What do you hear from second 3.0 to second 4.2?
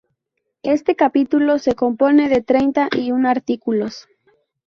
un artículos.